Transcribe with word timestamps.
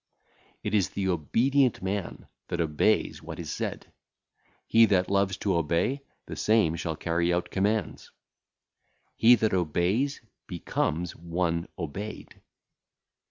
It 0.63 0.73
is 0.73 0.89
the 0.89 1.09
obedient 1.09 1.83
man 1.83 2.25
that 2.47 2.59
obeyeth 2.59 3.21
what 3.21 3.37
is 3.39 3.51
said; 3.51 3.93
he 4.65 4.85
that 4.87 5.11
loveth 5.11 5.37
to 5.41 5.55
obey, 5.55 6.01
the 6.25 6.35
same 6.35 6.75
shall 6.75 6.95
carry 6.95 7.31
out 7.31 7.51
commands. 7.51 8.11
He 9.15 9.35
that 9.35 9.53
obeyeth 9.53 10.19
becometh 10.47 11.15
one 11.15 11.67
obeyed. 11.77 12.41